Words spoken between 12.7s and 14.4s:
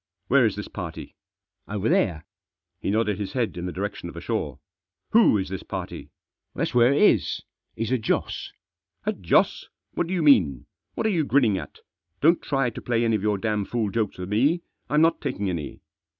to play any of your damfool jokes with